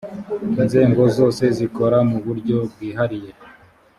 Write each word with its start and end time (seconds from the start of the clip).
inzego 0.59 1.01
zose 1.17 1.43
zikora 1.57 1.97
mu 2.09 2.17
buryo 2.25 2.57
bwihariye. 2.71 3.31